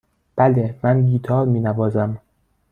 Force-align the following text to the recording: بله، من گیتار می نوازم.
بله، 0.35 0.75
من 0.83 1.05
گیتار 1.05 1.45
می 1.47 1.59
نوازم. 1.59 2.17